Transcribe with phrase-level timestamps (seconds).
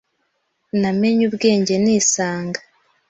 [0.81, 2.59] Namenye ubwenge nisanga